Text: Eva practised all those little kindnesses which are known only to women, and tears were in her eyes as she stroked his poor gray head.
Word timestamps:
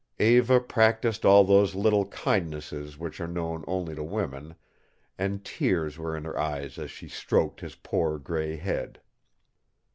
Eva 0.17 0.59
practised 0.59 1.25
all 1.27 1.43
those 1.43 1.75
little 1.75 2.07
kindnesses 2.07 2.97
which 2.97 3.21
are 3.21 3.27
known 3.27 3.63
only 3.67 3.93
to 3.93 4.03
women, 4.03 4.55
and 5.19 5.45
tears 5.45 5.99
were 5.99 6.17
in 6.17 6.23
her 6.23 6.39
eyes 6.39 6.79
as 6.79 6.89
she 6.89 7.07
stroked 7.07 7.61
his 7.61 7.75
poor 7.75 8.17
gray 8.17 8.57
head. 8.57 8.99